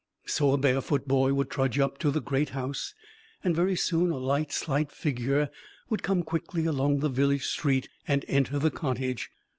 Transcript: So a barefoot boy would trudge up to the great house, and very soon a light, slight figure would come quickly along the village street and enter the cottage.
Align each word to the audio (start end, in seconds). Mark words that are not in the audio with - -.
So 0.25 0.51
a 0.51 0.57
barefoot 0.57 1.07
boy 1.07 1.31
would 1.35 1.51
trudge 1.51 1.77
up 1.77 1.99
to 1.99 2.09
the 2.09 2.21
great 2.23 2.49
house, 2.57 2.95
and 3.43 3.55
very 3.55 3.75
soon 3.75 4.09
a 4.09 4.17
light, 4.17 4.51
slight 4.51 4.91
figure 4.91 5.51
would 5.91 6.01
come 6.01 6.23
quickly 6.23 6.65
along 6.65 7.01
the 7.01 7.07
village 7.07 7.45
street 7.45 7.87
and 8.07 8.25
enter 8.27 8.57
the 8.57 8.71
cottage. 8.71 9.29